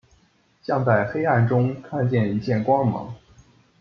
[0.63, 3.13] 像在黑暗中看见一线光芒